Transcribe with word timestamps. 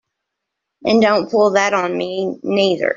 And 0.83 0.99
don't 0.99 1.29
pull 1.29 1.51
that 1.51 1.75
on 1.75 1.95
me 1.95 2.39
neither! 2.41 2.89